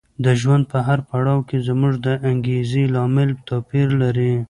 [0.25, 4.33] د ژوند په هر پړاو کې زموږ د انګېزې لامل توپیر لري.